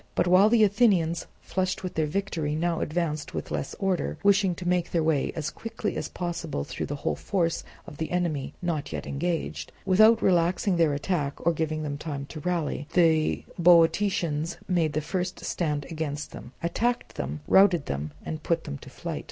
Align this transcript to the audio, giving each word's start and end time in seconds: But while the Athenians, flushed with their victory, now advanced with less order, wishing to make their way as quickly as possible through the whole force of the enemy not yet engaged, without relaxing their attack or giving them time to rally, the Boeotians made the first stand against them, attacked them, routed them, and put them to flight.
But 0.15 0.25
while 0.25 0.49
the 0.49 0.63
Athenians, 0.63 1.27
flushed 1.43 1.83
with 1.83 1.93
their 1.93 2.07
victory, 2.07 2.55
now 2.55 2.79
advanced 2.79 3.35
with 3.35 3.51
less 3.51 3.75
order, 3.75 4.17
wishing 4.23 4.55
to 4.55 4.67
make 4.67 4.89
their 4.89 5.03
way 5.03 5.31
as 5.35 5.51
quickly 5.51 5.95
as 5.95 6.09
possible 6.09 6.63
through 6.63 6.87
the 6.87 6.95
whole 6.95 7.13
force 7.15 7.63
of 7.85 7.97
the 7.97 8.09
enemy 8.09 8.55
not 8.63 8.91
yet 8.91 9.05
engaged, 9.05 9.71
without 9.85 10.23
relaxing 10.23 10.77
their 10.77 10.95
attack 10.95 11.45
or 11.45 11.53
giving 11.53 11.83
them 11.83 11.99
time 11.99 12.25
to 12.29 12.39
rally, 12.39 12.87
the 12.93 13.43
Boeotians 13.59 14.57
made 14.67 14.93
the 14.93 15.01
first 15.01 15.45
stand 15.45 15.85
against 15.91 16.31
them, 16.31 16.51
attacked 16.63 17.13
them, 17.13 17.41
routed 17.47 17.85
them, 17.85 18.11
and 18.25 18.41
put 18.41 18.63
them 18.63 18.79
to 18.79 18.89
flight. 18.89 19.19